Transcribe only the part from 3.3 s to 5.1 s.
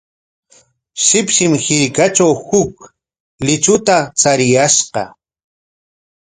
luychuta chariyashqa.